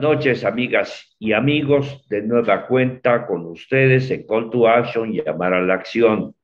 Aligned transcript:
Noches, 0.00 0.44
amigas 0.44 1.16
y 1.18 1.32
amigos. 1.32 2.06
De 2.08 2.22
nueva 2.22 2.66
cuenta 2.66 3.26
con 3.26 3.46
ustedes 3.46 4.10
en 4.10 4.26
Call 4.26 4.50
to 4.50 4.68
Action, 4.68 5.12
llamar 5.12 5.54
a 5.54 5.62
la 5.62 5.74
acción, 5.74 6.34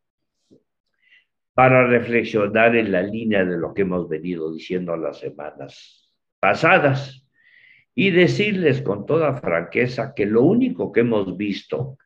para 1.55 1.87
reflexionar 1.87 2.77
en 2.77 2.93
la 2.93 3.03
línea 3.03 3.45
de 3.45 3.59
lo 3.59 3.75
que 3.75 3.83
hemos 3.83 4.09
venido 4.09 4.53
diciendo 4.53 4.97
las 4.97 5.19
semanas 5.19 6.15
pasadas 6.39 7.27
y 7.95 8.11
decirles 8.11 8.83
con 8.83 9.05
toda 9.05 9.41
franqueza 9.41 10.15
que 10.15 10.27
lo 10.27 10.43
único 10.43 10.93
que 10.93 11.01
hemos 11.01 11.37
visto 11.37 11.99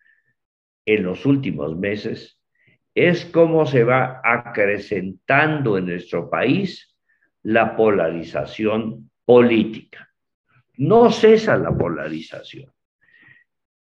en 0.86 1.04
los 1.04 1.26
últimos 1.26 1.76
meses 1.76 2.40
es 2.94 3.24
cómo 3.26 3.66
se 3.66 3.84
va 3.84 4.20
acrecentando 4.24 5.78
en 5.78 5.86
nuestro 5.86 6.30
país 6.30 6.96
la 7.42 7.76
polarización 7.76 9.10
política 9.24 10.13
no 10.76 11.10
cesa 11.10 11.56
la 11.56 11.76
polarización. 11.76 12.72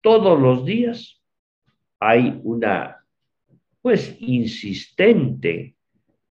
Todos 0.00 0.40
los 0.40 0.64
días 0.64 1.22
hay 2.00 2.40
una, 2.42 3.04
pues, 3.80 4.16
insistente 4.20 5.76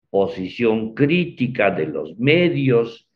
posición 0.10 0.94
crítica 0.94 1.72
de 1.72 1.88
los 1.88 2.18
medios 2.20 3.10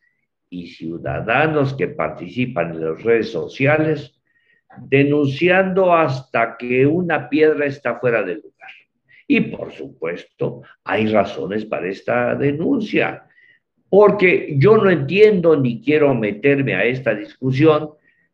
y 0.48 0.68
ciudadanos 0.68 1.74
que 1.74 1.88
participan 1.88 2.72
en 2.72 2.86
las 2.86 3.02
redes 3.02 3.30
sociales, 3.30 4.18
denunciando 4.88 5.94
hasta 5.94 6.56
que 6.56 6.86
una 6.86 7.28
piedra 7.28 7.66
está 7.66 7.98
fuera 7.98 8.22
de 8.22 8.36
lugar. 8.36 8.70
Y 9.26 9.40
por 9.40 9.72
supuesto, 9.72 10.62
hay 10.84 11.08
razones 11.08 11.64
para 11.64 11.88
esta 11.88 12.34
denuncia 12.34 13.26
porque 13.96 14.56
yo 14.58 14.76
no 14.76 14.90
entiendo 14.90 15.56
ni 15.56 15.80
quiero 15.80 16.14
meterme 16.14 16.74
a 16.74 16.84
esta 16.84 17.14
discusión, 17.14 17.92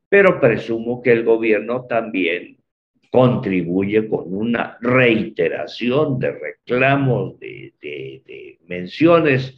pero 0.08 0.40
presumo 0.40 1.00
que 1.00 1.12
el 1.12 1.22
gobierno 1.22 1.86
también 1.88 2.56
contribuye 3.12 4.08
con 4.08 4.34
una 4.34 4.76
reiteración 4.80 6.18
de 6.18 6.32
reclamos, 6.32 7.38
de, 7.38 8.58
menciones, 8.66 9.56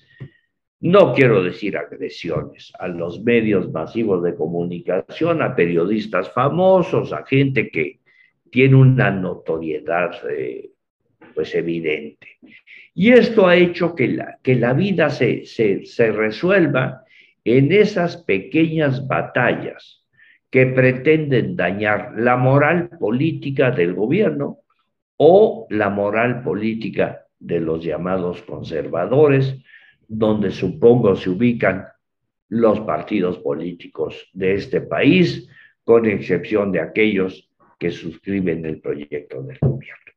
no 0.80 1.14
quiero 1.14 1.42
decir 1.42 1.78
agresiones, 1.78 2.70
a 2.78 2.86
los 2.86 3.22
medios 3.22 3.72
masivos 3.72 4.22
de 4.24 4.34
comunicación, 4.34 5.40
a 5.40 5.56
periodistas 5.56 6.30
famosos, 6.32 7.14
a 7.14 7.24
gente 7.24 7.70
que 7.70 8.00
tiene 8.50 8.74
una 8.74 9.10
notoriedad 9.10 10.10
eh, 10.28 10.73
pues 11.34 11.54
evidente. 11.54 12.28
Y 12.94 13.12
esto 13.12 13.46
ha 13.46 13.56
hecho 13.56 13.94
que 13.94 14.08
la, 14.08 14.38
que 14.42 14.54
la 14.54 14.72
vida 14.72 15.10
se, 15.10 15.44
se, 15.46 16.12
resuelva 16.12 17.02
en 17.44 17.72
esas 17.72 18.16
pequeñas 18.18 19.06
batallas 19.06 20.04
que 20.50 20.66
pretenden 20.66 21.56
dañar 21.56 22.12
la 22.16 22.36
moral 22.36 22.90
política 23.00 23.72
del 23.72 23.94
gobierno 23.94 24.58
o 25.16 25.66
la 25.70 25.90
moral 25.90 26.42
política 26.42 27.26
de 27.40 27.60
los 27.60 27.84
llamados 27.84 28.42
conservadores, 28.42 29.56
donde 30.06 30.52
supongo 30.52 31.16
se 31.16 31.30
ubican 31.30 31.86
los 32.48 32.80
partidos 32.80 33.38
políticos 33.38 34.30
de 34.32 34.54
este 34.54 34.80
país, 34.80 35.48
con 35.82 36.06
excepción 36.06 36.70
de 36.70 36.80
aquellos 36.80 37.50
que 37.78 37.90
suscriben 37.90 38.64
el 38.64 38.80
proyecto 38.80 39.42
del 39.42 39.58
gobierno. 39.60 40.13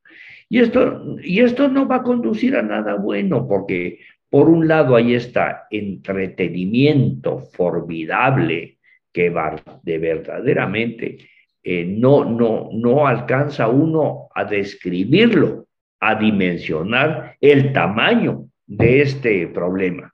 Y 0.49 0.59
esto, 0.59 1.17
y 1.21 1.41
esto 1.41 1.67
no 1.67 1.87
va 1.87 1.97
a 1.97 2.03
conducir 2.03 2.55
a 2.55 2.61
nada 2.61 2.95
bueno, 2.95 3.47
porque 3.47 3.99
por 4.29 4.49
un 4.49 4.67
lado 4.67 4.95
hay 4.95 5.13
está 5.13 5.67
entretenimiento 5.69 7.39
formidable 7.39 8.77
que 9.11 9.29
va 9.29 9.55
de 9.83 9.97
verdaderamente 9.97 11.17
eh, 11.63 11.85
no, 11.85 12.23
no, 12.23 12.69
no 12.71 13.07
alcanza 13.07 13.67
uno 13.67 14.29
a 14.33 14.45
describirlo, 14.45 15.67
a 15.99 16.15
dimensionar 16.15 17.35
el 17.41 17.73
tamaño 17.73 18.45
de 18.65 19.01
este 19.01 19.47
problema. 19.47 20.13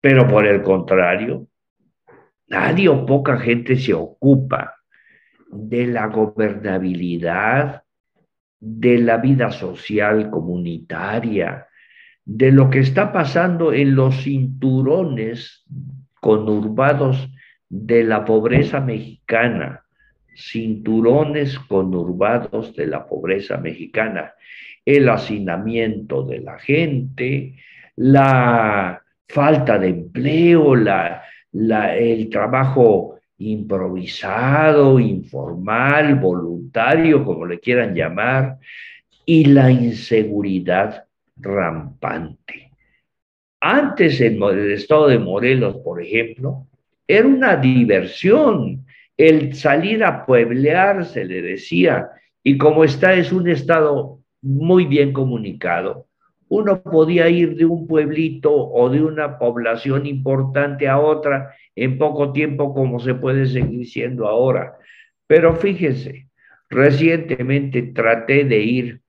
Pero 0.00 0.28
por 0.28 0.46
el 0.46 0.62
contrario, 0.62 1.48
nadie 2.46 2.88
o 2.88 3.06
poca 3.06 3.38
gente 3.38 3.76
se 3.76 3.94
ocupa 3.94 4.76
de 5.48 5.86
la 5.86 6.06
gobernabilidad, 6.08 7.83
de 8.66 8.96
la 8.96 9.18
vida 9.18 9.50
social 9.50 10.30
comunitaria, 10.30 11.66
de 12.24 12.50
lo 12.50 12.70
que 12.70 12.78
está 12.78 13.12
pasando 13.12 13.74
en 13.74 13.94
los 13.94 14.22
cinturones 14.22 15.66
conurbados 16.18 17.30
de 17.68 18.04
la 18.04 18.24
pobreza 18.24 18.80
mexicana, 18.80 19.84
cinturones 20.34 21.58
conurbados 21.58 22.74
de 22.74 22.86
la 22.86 23.06
pobreza 23.06 23.58
mexicana, 23.58 24.32
el 24.86 25.10
hacinamiento 25.10 26.22
de 26.22 26.40
la 26.40 26.58
gente, 26.58 27.56
la 27.96 29.02
falta 29.28 29.78
de 29.78 29.88
empleo, 29.88 30.74
la, 30.74 31.22
el 31.52 32.30
trabajo 32.30 33.18
improvisado, 33.38 34.98
informal, 34.98 36.16
voluntario, 36.16 37.24
como 37.24 37.46
le 37.46 37.58
quieran 37.58 37.94
llamar, 37.94 38.58
y 39.26 39.46
la 39.46 39.70
inseguridad 39.70 41.06
rampante. 41.36 42.70
Antes 43.60 44.20
en 44.20 44.42
el 44.42 44.72
estado 44.72 45.08
de 45.08 45.18
Morelos, 45.18 45.76
por 45.78 46.02
ejemplo, 46.02 46.66
era 47.06 47.26
una 47.26 47.56
diversión 47.56 48.84
el 49.16 49.54
salir 49.54 50.04
a 50.04 50.26
pueblear, 50.26 51.04
se 51.04 51.24
le 51.24 51.40
decía, 51.40 52.10
y 52.42 52.58
como 52.58 52.84
está 52.84 53.14
es 53.14 53.32
un 53.32 53.48
estado 53.48 54.20
muy 54.42 54.86
bien 54.86 55.12
comunicado, 55.12 56.06
uno 56.48 56.82
podía 56.82 57.28
ir 57.28 57.56
de 57.56 57.64
un 57.64 57.86
pueblito 57.86 58.52
o 58.54 58.88
de 58.88 59.02
una 59.02 59.38
población 59.38 60.06
importante 60.06 60.88
a 60.88 60.98
otra 60.98 61.54
en 61.74 61.98
poco 61.98 62.32
tiempo 62.32 62.74
como 62.74 63.00
se 63.00 63.14
puede 63.14 63.46
seguir 63.46 63.86
siendo 63.86 64.28
ahora. 64.28 64.76
Pero 65.26 65.56
fíjense, 65.56 66.28
recientemente 66.68 67.82
traté 67.82 68.44
de 68.44 68.58
ir 68.60 69.00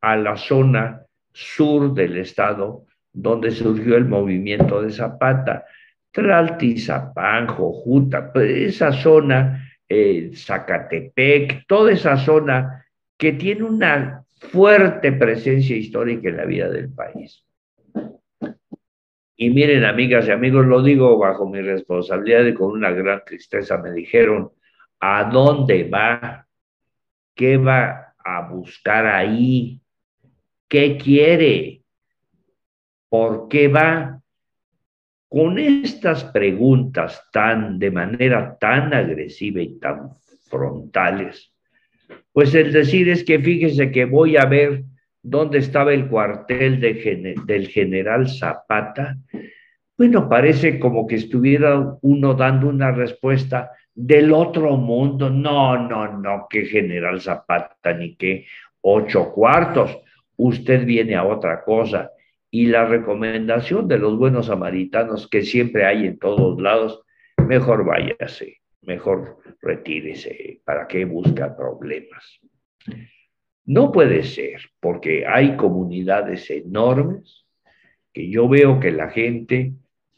a 0.00 0.16
la 0.16 0.36
zona 0.36 1.02
sur 1.32 1.94
del 1.94 2.16
estado 2.16 2.86
donde 3.12 3.50
surgió 3.50 3.96
el 3.96 4.06
movimiento 4.06 4.82
de 4.82 4.92
Zapata, 4.92 5.64
Tlaltizapán, 6.12 7.46
Jojuta, 7.48 8.32
pues, 8.32 8.74
esa 8.74 8.92
zona, 8.92 9.68
eh, 9.88 10.30
Zacatepec, 10.34 11.66
toda 11.66 11.92
esa 11.92 12.16
zona 12.16 12.84
que 13.16 13.32
tiene 13.32 13.64
una 13.64 14.24
fuerte 14.40 15.12
presencia 15.12 15.76
histórica 15.76 16.28
en 16.28 16.36
la 16.38 16.44
vida 16.44 16.68
del 16.68 16.92
país. 16.92 17.44
Y 19.36 19.50
miren, 19.50 19.84
amigas 19.84 20.26
y 20.28 20.32
amigos, 20.32 20.66
lo 20.66 20.82
digo 20.82 21.16
bajo 21.18 21.48
mi 21.48 21.60
responsabilidad 21.62 22.44
y 22.44 22.54
con 22.54 22.72
una 22.72 22.90
gran 22.90 23.22
tristeza, 23.24 23.78
me 23.78 23.92
dijeron, 23.92 24.52
¿a 24.98 25.24
dónde 25.24 25.88
va? 25.88 26.46
¿Qué 27.34 27.56
va 27.56 28.14
a 28.18 28.48
buscar 28.48 29.06
ahí? 29.06 29.80
¿Qué 30.68 30.98
quiere? 30.98 31.82
¿Por 33.08 33.48
qué 33.48 33.68
va? 33.68 34.20
Con 35.28 35.58
estas 35.58 36.24
preguntas 36.24 37.26
tan, 37.32 37.78
de 37.78 37.90
manera 37.90 38.58
tan 38.58 38.92
agresiva 38.92 39.62
y 39.62 39.78
tan 39.78 40.16
frontales, 40.50 41.54
pues 42.32 42.54
el 42.54 42.72
decir 42.72 43.08
es 43.08 43.24
que 43.24 43.38
fíjese 43.38 43.90
que 43.90 44.04
voy 44.04 44.36
a 44.36 44.44
ver 44.44 44.84
dónde 45.22 45.58
estaba 45.58 45.92
el 45.92 46.08
cuartel 46.08 46.80
del 46.80 47.68
general 47.68 48.28
Zapata. 48.28 49.16
Bueno, 49.96 50.28
parece 50.28 50.78
como 50.78 51.06
que 51.06 51.16
estuviera 51.16 51.96
uno 52.02 52.34
dando 52.34 52.68
una 52.68 52.90
respuesta 52.92 53.70
del 53.94 54.32
otro 54.32 54.76
mundo. 54.76 55.28
No, 55.28 55.76
no, 55.76 56.18
no, 56.18 56.46
que 56.48 56.64
general 56.64 57.20
Zapata 57.20 57.92
ni 57.92 58.16
que 58.16 58.46
ocho 58.80 59.32
cuartos. 59.32 59.98
Usted 60.36 60.86
viene 60.86 61.16
a 61.16 61.24
otra 61.24 61.62
cosa. 61.64 62.10
Y 62.50 62.66
la 62.66 62.84
recomendación 62.84 63.86
de 63.86 63.98
los 63.98 64.16
buenos 64.16 64.46
samaritanos 64.46 65.28
que 65.28 65.42
siempre 65.42 65.84
hay 65.84 66.06
en 66.06 66.18
todos 66.18 66.60
lados, 66.60 67.02
mejor 67.46 67.84
váyase 67.84 68.60
mejor 68.82 69.38
retírese, 69.60 70.60
¿para 70.64 70.86
qué 70.86 71.04
busca 71.04 71.56
problemas? 71.56 72.40
No 73.64 73.92
puede 73.92 74.22
ser, 74.22 74.60
porque 74.80 75.26
hay 75.26 75.56
comunidades 75.56 76.50
enormes 76.50 77.44
que 78.12 78.28
yo 78.28 78.48
veo 78.48 78.80
que 78.80 78.90
la 78.90 79.10
gente, 79.10 79.74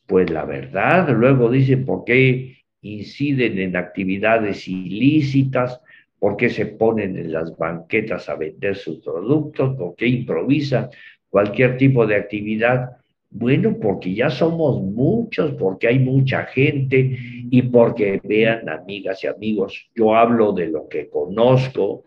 pues 0.06 0.30
la 0.30 0.44
verdad, 0.44 1.10
luego 1.10 1.50
dicen 1.50 1.84
por 1.84 2.04
qué 2.04 2.58
inciden 2.80 3.58
en 3.58 3.76
actividades 3.76 4.66
ilícitas, 4.68 5.80
por 6.18 6.36
qué 6.36 6.48
se 6.48 6.66
ponen 6.66 7.16
en 7.18 7.32
las 7.32 7.56
banquetas 7.56 8.28
a 8.28 8.36
vender 8.36 8.76
sus 8.76 9.00
productos, 9.00 9.76
por 9.76 9.96
qué 9.96 10.06
improvisan 10.06 10.88
cualquier 11.28 11.76
tipo 11.76 12.06
de 12.06 12.16
actividad 12.16 13.01
Bueno, 13.34 13.78
porque 13.80 14.14
ya 14.14 14.28
somos 14.28 14.82
muchos, 14.82 15.54
porque 15.54 15.88
hay 15.88 15.98
mucha 15.98 16.44
gente 16.44 17.16
y 17.50 17.62
porque 17.62 18.20
vean, 18.22 18.68
amigas 18.68 19.24
y 19.24 19.26
amigos, 19.26 19.90
yo 19.94 20.14
hablo 20.14 20.52
de 20.52 20.66
lo 20.66 20.86
que 20.86 21.08
conozco. 21.08 22.04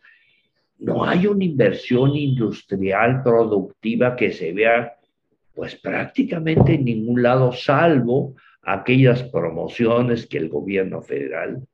No 0.77 1.03
hay 1.03 1.25
una 1.25 1.43
inversión 1.43 2.15
industrial 2.15 3.23
productiva 3.23 4.15
que 4.15 4.31
se 4.31 4.53
vea, 4.53 4.97
pues 5.55 5.75
prácticamente 5.75 6.75
en 6.75 6.85
ningún 6.85 7.23
lado, 7.23 7.51
salvo 7.53 8.35
aquellas 8.61 9.23
promociones 9.23 10.27
que 10.27 10.37
el 10.37 10.49
gobierno 10.49 11.01
federal 11.01 11.65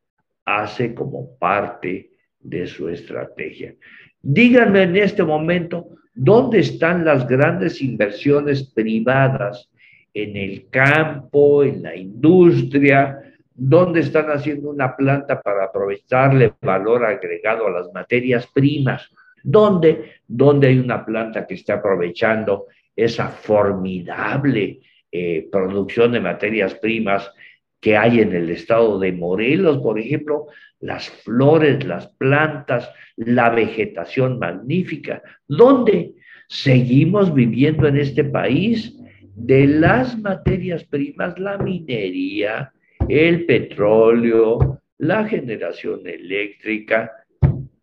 hace 0.46 0.94
como 0.94 1.36
parte 1.38 2.12
de 2.40 2.68
su 2.68 2.88
estrategia. 2.88 3.76
Díganme 4.22 4.84
en 4.84 4.98
este 4.98 5.24
momento, 5.24 5.88
¿dónde 6.14 6.60
están 6.60 7.04
las 7.04 7.28
grandes 7.28 7.82
inversiones 7.82 8.64
privadas 8.64 9.70
en 10.14 10.38
el 10.38 10.70
campo, 10.70 11.64
en 11.64 11.82
la 11.82 11.96
industria? 11.96 13.20
¿Dónde 13.54 14.02
están 14.02 14.28
haciendo 14.28 14.70
una 14.70 14.96
planta 14.96 15.42
para 15.42 15.66
aprovecharle 15.66 16.54
valor 16.62 17.04
agregado 17.04 17.68
a 17.68 17.72
las 17.72 17.92
materias 17.94 18.48
primas? 18.54 19.10
¿Dónde? 19.44 20.14
¿Dónde 20.28 20.68
hay 20.68 20.78
una 20.78 21.04
planta 21.04 21.48
que 21.48 21.56
está 21.56 21.76
aprovechando 21.76 22.68
esa 22.96 23.30
formidable 23.30 24.82
eh, 25.12 25.48
producción 25.52 26.12
de 26.12 26.20
materias 26.20 26.76
primas 26.76 27.32
que 27.82 27.98
hay 27.98 28.20
en 28.20 28.34
el 28.34 28.50
estado 28.52 29.00
de 29.00 29.12
Morelos, 29.12 29.80
por 29.80 30.00
ejemplo, 30.00 30.46
las 30.80 31.10
flores, 31.10 31.84
las 31.84 32.08
plantas, 32.08 32.90
la 33.18 33.50
vegetación 33.50 34.38
magnífica. 34.38 35.22
¿Dónde 35.48 36.14
seguimos 36.48 37.34
viviendo 37.34 37.88
en 37.88 37.98
este 37.98 38.24
país? 38.24 38.96
De 39.36 39.66
las 39.66 40.18
materias 40.20 40.84
primas, 40.84 41.40
la 41.40 41.58
minería, 41.58 42.72
el 43.10 43.46
petróleo, 43.46 44.80
la 45.00 45.26
generación 45.26 46.02
eléctrica, 46.06 47.12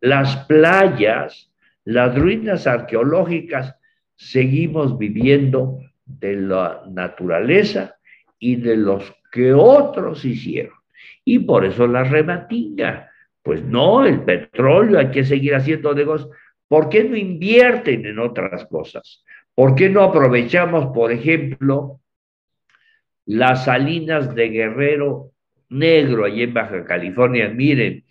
las 0.01 0.37
playas, 0.47 1.53
las 1.85 2.17
ruinas 2.17 2.69
arqueológicas, 2.69 3.75
seguimos 4.15 4.97
viviendo 4.97 5.81
de 6.05 6.37
la 6.37 6.85
naturaleza 6.89 7.98
y 8.39 8.57
de 8.57 8.77
los 8.77 9.15
que 9.31 9.53
otros 9.53 10.25
hicieron. 10.25 10.75
Y 11.25 11.41
por 11.41 11.65
eso 11.65 11.87
la 11.87 12.05
rebatinga. 12.05 13.11
Pues 13.43 13.63
no, 13.63 14.05
el 14.05 14.23
petróleo 14.23 14.99
hay 14.99 15.11
que 15.11 15.25
seguir 15.25 15.55
haciendo 15.55 15.95
negocios. 15.95 16.31
¿Por 16.67 16.89
qué 16.89 17.05
no 17.05 17.17
invierten 17.17 18.05
en 18.05 18.19
otras 18.19 18.67
cosas? 18.67 19.25
¿Por 19.55 19.75
qué 19.75 19.89
no 19.89 20.03
aprovechamos, 20.03 20.93
por 20.95 21.11
ejemplo, 21.13 22.01
las 23.25 23.65
salinas 23.65 24.35
de 24.35 24.49
Guerrero 24.51 25.33
Negro, 25.71 26.25
allí 26.25 26.43
en 26.43 26.55
Baja 26.55 26.85
California? 26.85 27.49
Miren, 27.49 28.05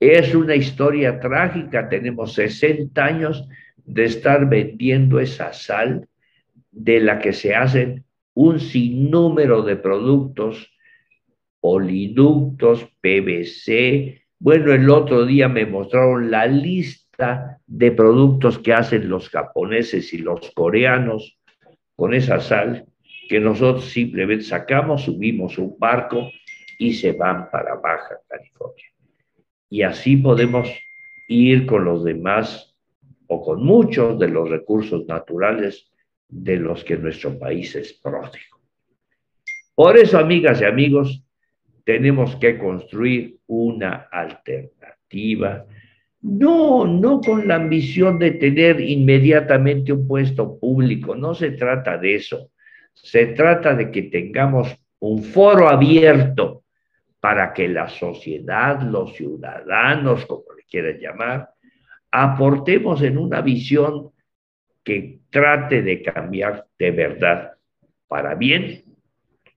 es 0.00 0.34
una 0.34 0.54
historia 0.54 1.18
trágica. 1.20 1.88
Tenemos 1.88 2.34
60 2.34 3.04
años 3.04 3.48
de 3.84 4.04
estar 4.04 4.48
vendiendo 4.48 5.20
esa 5.20 5.52
sal 5.52 6.08
de 6.70 7.00
la 7.00 7.18
que 7.18 7.32
se 7.32 7.54
hacen 7.54 8.04
un 8.34 8.60
sinnúmero 8.60 9.62
de 9.62 9.76
productos, 9.76 10.70
poliductos, 11.60 12.86
PVC. 13.00 14.22
Bueno, 14.38 14.72
el 14.72 14.90
otro 14.90 15.24
día 15.24 15.48
me 15.48 15.64
mostraron 15.64 16.30
la 16.30 16.46
lista 16.46 17.60
de 17.66 17.92
productos 17.92 18.58
que 18.58 18.72
hacen 18.72 19.08
los 19.08 19.28
japoneses 19.30 20.12
y 20.12 20.18
los 20.18 20.50
coreanos 20.50 21.38
con 21.96 22.12
esa 22.12 22.40
sal 22.40 22.86
que 23.28 23.40
nosotros 23.40 23.86
simplemente 23.86 24.44
sacamos, 24.44 25.04
subimos 25.04 25.56
un 25.58 25.76
barco 25.78 26.28
y 26.78 26.92
se 26.92 27.12
van 27.12 27.50
para 27.50 27.76
Baja 27.76 28.18
California. 28.28 28.84
Y 29.70 29.82
así 29.82 30.16
podemos 30.16 30.68
ir 31.28 31.66
con 31.66 31.84
los 31.84 32.04
demás 32.04 32.74
o 33.26 33.42
con 33.42 33.64
muchos 33.64 34.18
de 34.18 34.28
los 34.28 34.50
recursos 34.50 35.06
naturales 35.06 35.90
de 36.28 36.56
los 36.56 36.84
que 36.84 36.96
nuestro 36.96 37.38
país 37.38 37.74
es 37.76 37.92
pródigo. 37.92 38.60
Por 39.74 39.96
eso, 39.96 40.18
amigas 40.18 40.60
y 40.60 40.64
amigos, 40.64 41.24
tenemos 41.84 42.36
que 42.36 42.58
construir 42.58 43.38
una 43.46 44.08
alternativa, 44.10 45.66
no, 46.22 46.86
no 46.86 47.20
con 47.20 47.46
la 47.46 47.56
ambición 47.56 48.18
de 48.18 48.32
tener 48.32 48.80
inmediatamente 48.80 49.92
un 49.92 50.08
puesto 50.08 50.58
público, 50.58 51.14
no 51.14 51.34
se 51.34 51.50
trata 51.50 51.98
de 51.98 52.14
eso, 52.14 52.50
se 52.94 53.26
trata 53.26 53.74
de 53.74 53.90
que 53.90 54.04
tengamos 54.04 54.74
un 55.00 55.22
foro 55.22 55.68
abierto 55.68 56.64
para 57.20 57.52
que 57.52 57.68
la 57.68 57.88
sociedad, 57.88 58.80
los 58.80 59.14
ciudadanos, 59.14 60.24
como 60.24 60.44
le 60.56 60.62
quieran 60.64 60.98
llamar, 60.98 61.50
aportemos 62.10 63.02
en 63.02 63.18
una 63.18 63.42
visión 63.42 64.10
que 64.84 65.20
trate 65.30 65.82
de 65.82 66.02
cambiar 66.02 66.66
de 66.78 66.90
verdad 66.90 67.54
para 68.06 68.34
bien 68.34 68.84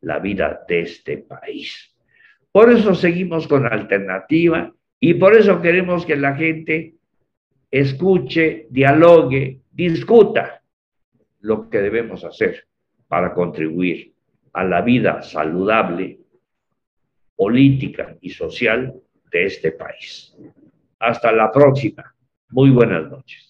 la 0.01 0.19
vida 0.19 0.63
de 0.67 0.81
este 0.81 1.17
país. 1.17 1.93
Por 2.51 2.71
eso 2.71 2.95
seguimos 2.95 3.47
con 3.47 3.65
alternativa 3.65 4.73
y 4.99 5.13
por 5.15 5.35
eso 5.35 5.61
queremos 5.61 6.05
que 6.05 6.15
la 6.15 6.33
gente 6.35 6.95
escuche, 7.69 8.67
dialogue, 8.69 9.59
discuta 9.69 10.63
lo 11.41 11.69
que 11.69 11.79
debemos 11.79 12.23
hacer 12.23 12.65
para 13.07 13.33
contribuir 13.33 14.13
a 14.53 14.63
la 14.63 14.81
vida 14.81 15.21
saludable, 15.21 16.19
política 17.35 18.17
y 18.21 18.29
social 18.31 18.95
de 19.31 19.45
este 19.45 19.71
país. 19.71 20.35
Hasta 20.99 21.31
la 21.31 21.51
próxima. 21.51 22.15
Muy 22.49 22.71
buenas 22.71 23.09
noches. 23.09 23.46